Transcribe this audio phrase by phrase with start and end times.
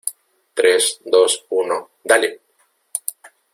[0.55, 2.41] tres, dos, uno...¡ dale!